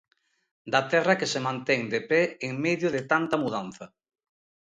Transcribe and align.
Da 0.71 0.81
terra 0.91 1.13
que 1.19 1.31
se 1.33 1.39
mantén 1.47 1.81
de 1.93 1.99
pé 2.09 2.21
en 2.47 2.53
medio 2.65 2.87
de 2.95 3.01
tanta 3.11 3.35
mudanza. 3.43 3.85